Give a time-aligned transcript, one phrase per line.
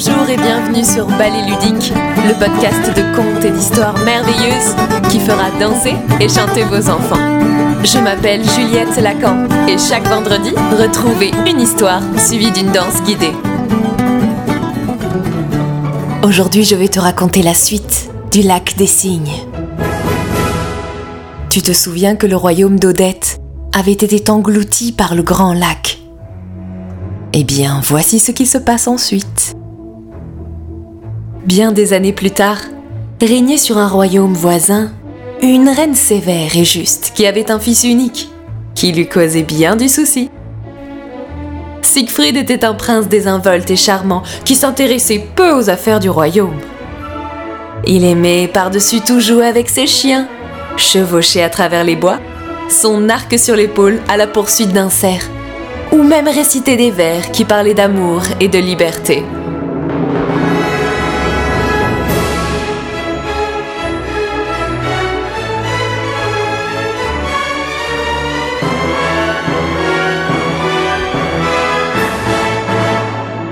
[0.00, 4.76] Bonjour et bienvenue sur Ballet Ludique, le podcast de contes et d'histoires merveilleuses
[5.10, 7.18] qui fera danser et chanter vos enfants.
[7.82, 13.32] Je m'appelle Juliette Lacan et chaque vendredi, retrouvez une histoire suivie d'une danse guidée.
[16.22, 19.48] Aujourd'hui, je vais te raconter la suite du lac des cygnes.
[21.50, 23.40] Tu te souviens que le royaume d'Odette
[23.76, 25.98] avait été englouti par le grand lac?
[27.32, 29.57] Eh bien, voici ce qui se passe ensuite.
[31.48, 32.58] Bien des années plus tard,
[33.22, 34.92] régnait sur un royaume voisin
[35.40, 38.30] une reine sévère et juste qui avait un fils unique,
[38.74, 40.30] qui lui causait bien du souci.
[41.80, 46.60] Siegfried était un prince désinvolte et charmant qui s'intéressait peu aux affaires du royaume.
[47.86, 50.28] Il aimait par-dessus tout jouer avec ses chiens,
[50.76, 52.18] chevaucher à travers les bois,
[52.68, 55.30] son arc sur l'épaule à la poursuite d'un cerf,
[55.92, 59.24] ou même réciter des vers qui parlaient d'amour et de liberté.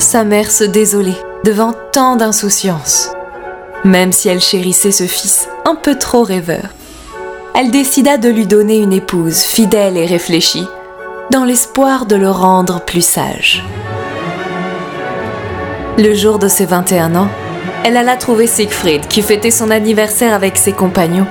[0.08, 3.10] Sa mère se désolait devant tant d'insouciance.
[3.82, 6.68] Même si elle chérissait ce fils un peu trop rêveur,
[7.56, 10.68] elle décida de lui donner une épouse fidèle et réfléchie,
[11.32, 13.64] dans l'espoir de le rendre plus sage.
[15.98, 17.28] Le jour de ses 21 ans,
[17.82, 21.26] elle alla trouver Siegfried qui fêtait son anniversaire avec ses compagnons,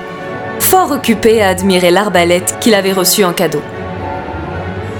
[0.60, 3.62] fort occupé à admirer l'arbalète qu'il avait reçue en cadeau.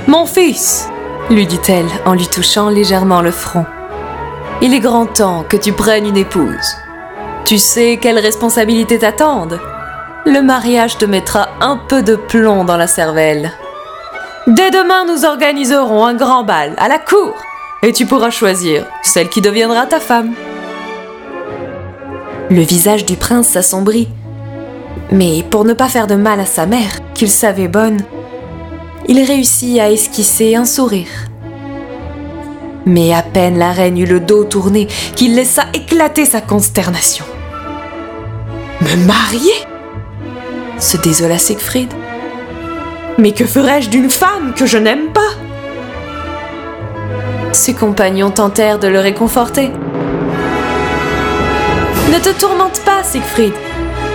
[0.06, 0.88] Mon fils,
[1.30, 3.66] lui dit-elle en lui touchant légèrement le front.
[4.62, 6.76] Il est grand temps que tu prennes une épouse.
[7.44, 9.60] Tu sais quelles responsabilités t'attendent.
[10.24, 13.52] Le mariage te mettra un peu de plomb dans la cervelle.
[14.46, 17.34] Dès demain, nous organiserons un grand bal à la cour
[17.82, 20.32] et tu pourras choisir celle qui deviendra ta femme.
[22.50, 24.08] Le visage du prince s'assombrit.
[25.12, 28.00] Mais pour ne pas faire de mal à sa mère, qu'il savait bonne,
[29.08, 31.08] il réussit à esquisser un sourire.
[32.84, 37.24] Mais à peine la reine eut le dos tourné qu'il laissa éclater sa consternation.
[38.80, 39.54] Me marier?
[40.78, 41.92] se désola Siegfried.
[43.18, 45.20] Mais que ferais-je d'une femme que je n'aime pas?
[47.52, 49.70] Ses compagnons tentèrent de le réconforter.
[52.12, 53.54] Ne te tourmente pas, Siegfried.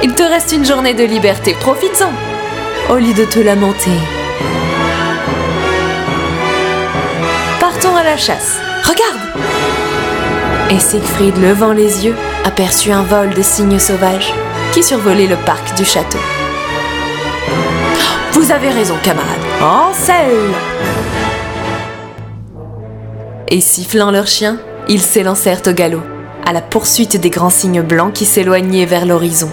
[0.03, 2.93] Il te reste une journée de liberté, profites-en.
[2.93, 3.91] Au lieu de te lamenter,
[8.17, 8.57] chasse.
[8.83, 9.19] Regarde
[10.69, 14.33] Et Siegfried, levant les yeux, aperçut un vol de cygnes sauvages
[14.73, 16.17] qui survolait le parc du château.
[18.33, 19.27] Vous avez raison, camarade.
[19.61, 20.53] En selle
[23.47, 26.01] Et sifflant leurs chiens, ils s'élancèrent au galop,
[26.45, 29.51] à la poursuite des grands cygnes blancs qui s'éloignaient vers l'horizon.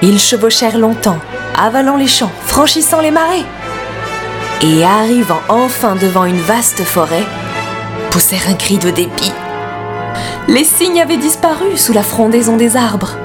[0.00, 1.18] Ils chevauchèrent longtemps,
[1.56, 3.44] avalant les champs, franchissant les marais
[4.62, 7.24] et arrivant enfin devant une vaste forêt,
[8.10, 9.32] poussèrent un cri de dépit.
[10.48, 13.16] Les cygnes avaient disparu sous la frondaison des arbres.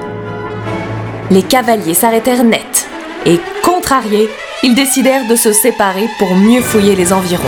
[1.30, 2.88] Les cavaliers s'arrêtèrent net
[3.26, 4.28] et, contrariés,
[4.62, 7.44] ils décidèrent de se séparer pour mieux fouiller les environs.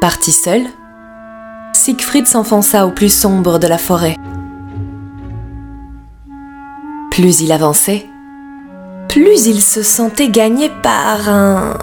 [0.00, 0.62] Parti seul,
[1.72, 4.16] Siegfried s'enfonça au plus sombre de la forêt.
[7.10, 8.06] Plus il avançait,
[9.08, 11.78] plus il se sentait gagné par un,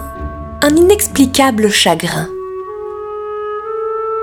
[0.62, 2.28] un inexplicable chagrin.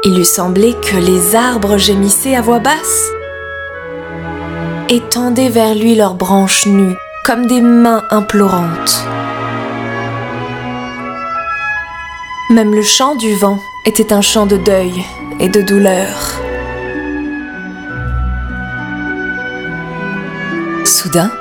[0.04, 3.12] Il lui semblait que les arbres gémissaient à voix basse
[4.90, 6.96] et tendaient vers lui leurs branches nues
[7.26, 9.06] comme des mains implorantes.
[12.50, 15.06] Même le chant du vent était un chant de deuil
[15.40, 16.42] et de douleur.
[20.84, 21.32] Soudain,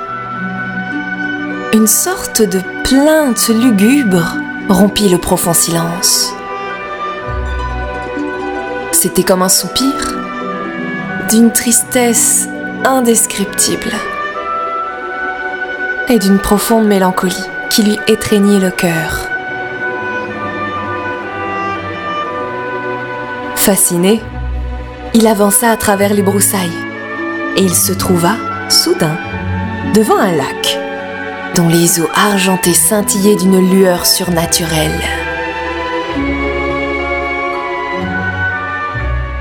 [1.73, 4.35] une sorte de plainte lugubre
[4.67, 6.33] rompit le profond silence.
[8.91, 9.93] C'était comme un soupir
[11.29, 12.49] d'une tristesse
[12.83, 13.93] indescriptible
[16.09, 19.29] et d'une profonde mélancolie qui lui étreignait le cœur.
[23.55, 24.21] Fasciné,
[25.13, 26.69] il avança à travers les broussailles
[27.55, 28.35] et il se trouva,
[28.67, 29.15] soudain,
[29.93, 30.80] devant un lac
[31.55, 34.99] dont les eaux argentées scintillaient d'une lueur surnaturelle.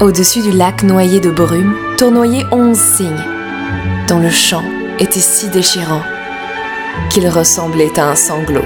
[0.01, 3.25] Au-dessus du lac noyé de brume tournoyaient onze cygnes,
[4.09, 4.65] dont le chant
[4.99, 6.03] était si déchirant
[7.11, 8.65] qu'il ressemblait à un sanglot.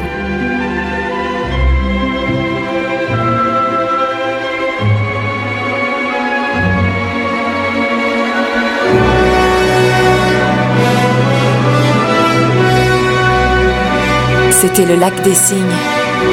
[14.66, 15.76] C'était le lac des cygnes,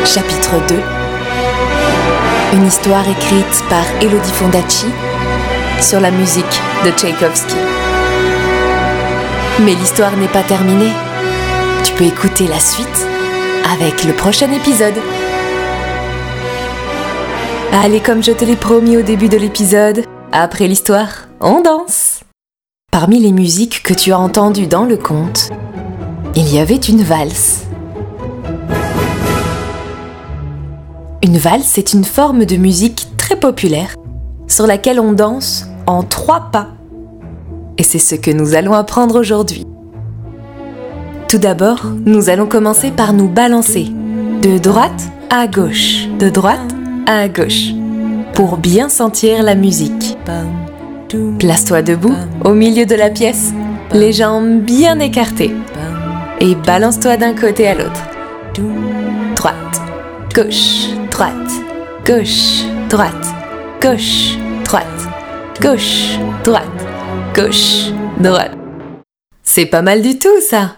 [0.06, 0.76] chapitre 2.
[2.54, 4.86] Une histoire écrite par Elodie Fondacci
[5.82, 7.58] sur la musique de Tchaïkovski.
[9.66, 10.94] Mais l'histoire n'est pas terminée.
[11.84, 13.06] Tu peux écouter la suite
[13.70, 14.96] avec le prochain épisode.
[17.84, 22.22] Allez, comme je te l'ai promis au début de l'épisode, après l'histoire, on danse.
[22.94, 25.50] Parmi les musiques que tu as entendues dans le conte,
[26.38, 27.66] il y avait une valse.
[31.32, 33.96] Une valse est une forme de musique très populaire
[34.50, 36.68] sur laquelle on danse en trois pas.
[37.78, 39.66] Et c'est ce que nous allons apprendre aujourd'hui.
[41.30, 43.88] Tout d'abord, nous allons commencer par nous balancer
[44.42, 46.76] de droite à gauche, de droite
[47.08, 47.70] à gauche,
[48.34, 50.18] pour bien sentir la musique.
[51.40, 53.54] Place-toi debout au milieu de la pièce,
[53.94, 55.56] les jambes bien écartées,
[56.42, 58.04] et balance-toi d'un côté à l'autre.
[59.34, 59.82] Droite,
[60.36, 60.90] gauche,
[61.22, 61.52] droite,
[62.04, 63.28] gauche, droite,
[63.80, 64.88] gauche, droite,
[65.62, 66.66] gauche, droite,
[67.36, 68.58] gauche, droite.
[69.44, 70.78] C'est pas mal du tout ça.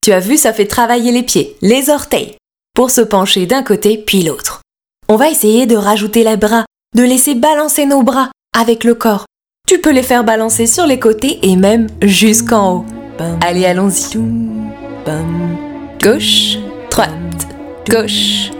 [0.00, 2.36] Tu as vu, ça fait travailler les pieds, les orteils,
[2.72, 4.60] pour se pencher d'un côté puis l'autre.
[5.08, 6.64] On va essayer de rajouter les bras,
[6.94, 9.24] de laisser balancer nos bras avec le corps.
[9.66, 12.84] Tu peux les faire balancer sur les côtés et même jusqu'en haut.
[13.40, 14.18] Allez, allons-y.
[16.00, 16.58] Gauche,
[16.92, 17.48] droite,
[17.88, 18.52] gauche,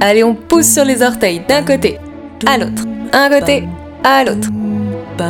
[0.00, 1.98] Allez, on pousse sur les orteils d'un côté
[2.46, 3.64] à l'autre, un côté
[4.02, 4.48] à l'autre.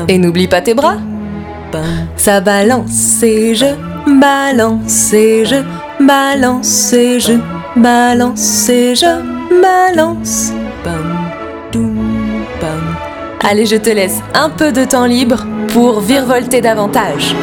[0.08, 0.96] Et n'oublie pas tes bras.
[2.16, 3.66] Ça balance et je
[4.06, 5.56] balance et je
[6.00, 7.32] balance et je
[7.76, 10.52] balance et je balance.
[13.42, 17.34] Allez, je te laisse un peu de temps libre pour virevolter davantage.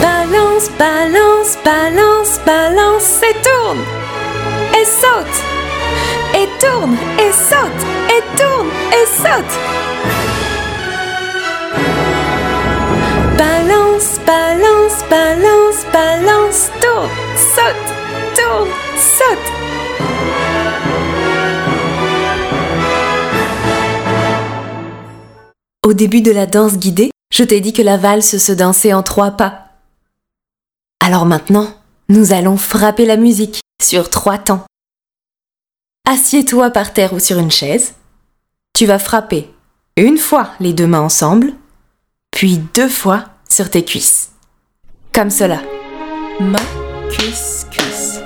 [0.00, 4.07] Balance, balance, balance, balance et tourne.
[4.80, 5.42] Et saute.
[6.34, 9.54] Et tourne, et saute, et tourne, et saute.
[13.36, 17.88] Balance, balance, balance, balance, tourne, saute,
[18.36, 19.52] tourne, saute.
[25.84, 29.02] Au début de la danse guidée, je t'ai dit que la valse se dansait en
[29.02, 29.70] trois pas.
[31.04, 31.66] Alors maintenant,
[32.08, 34.64] nous allons frapper la musique sur trois temps.
[36.06, 37.94] Assieds-toi par terre ou sur une chaise.
[38.74, 39.50] Tu vas frapper
[39.96, 41.52] une fois les deux mains ensemble,
[42.30, 44.30] puis deux fois sur tes cuisses.
[45.12, 45.60] Comme cela.
[46.40, 46.58] Main,
[47.10, 48.20] cuisse, cuisse.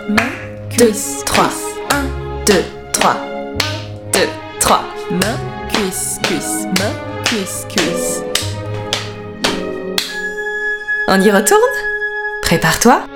[0.78, 1.48] Deux, cuisse, trois.
[1.48, 1.64] cuisse.
[1.90, 3.16] Un, deux, trois.
[4.12, 4.28] Deux,
[4.60, 4.84] trois.
[5.10, 6.66] Main, cuisse, cuisse.
[6.78, 8.22] Main, cuisse, cuisse.
[11.08, 11.60] On y retourne?
[12.42, 13.06] Prépare-toi.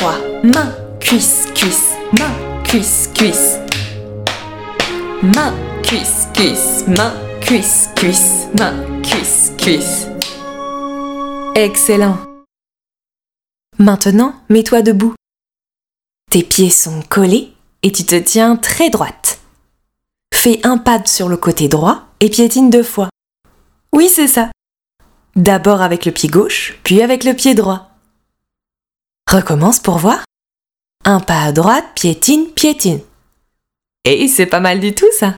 [0.00, 1.94] Main, cuisse, cuisse.
[2.16, 3.58] Main, cuisse, cuisse.
[5.22, 5.52] Main,
[5.82, 6.84] cuisse, cuisse.
[6.86, 8.46] Main, cuisse, cuisse.
[8.56, 10.06] Main, cuisse, cuisse.
[11.56, 12.16] Excellent.
[13.78, 15.14] Maintenant, mets-toi debout.
[16.30, 17.52] Tes pieds sont collés
[17.82, 19.40] et tu te tiens très droite.
[20.32, 23.08] Fais un pas sur le côté droit et piétine deux fois.
[23.92, 24.50] Oui, c'est ça.
[25.34, 27.87] D'abord avec le pied gauche, puis avec le pied droit.
[29.28, 30.24] Recommence pour voir.
[31.04, 33.00] Un pas à droite, piétine, piétine.
[34.06, 35.34] Et c'est pas mal du tout ça.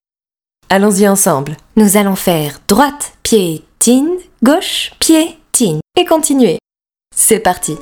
[0.68, 1.56] Allons-y ensemble.
[1.74, 4.10] Nous allons faire droite, piétine,
[4.44, 5.80] gauche, piétine.
[5.98, 6.60] Et continuer.
[7.16, 7.76] C'est parti.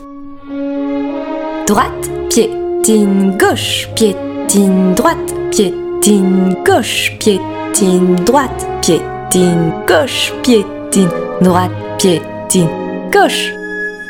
[1.66, 11.10] Droite, piétine, gauche, piétine, droite, piétine, gauche, piétine, droite, piétine, gauche, piétine,
[11.42, 13.57] droite, piétine, gauche.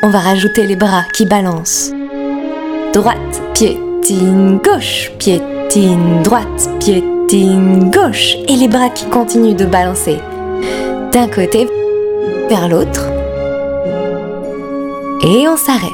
[0.01, 1.91] On va rajouter les bras qui balancent.
[2.93, 8.37] Droite, piétine, gauche, piétine, droite, piétine, gauche.
[8.47, 10.19] Et les bras qui continuent de balancer.
[11.13, 11.67] D'un côté
[12.49, 13.07] vers l'autre.
[15.25, 15.91] Et on s'arrête.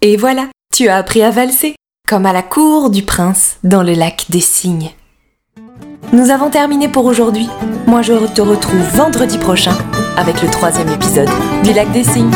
[0.00, 1.74] Et voilà, tu as appris à valser,
[2.08, 4.92] comme à la cour du prince dans le lac des cygnes.
[6.14, 7.48] Nous avons terminé pour aujourd'hui.
[7.86, 9.76] Moi, je te retrouve vendredi prochain
[10.18, 11.28] avec le troisième épisode
[11.62, 12.30] du lac des cygnes.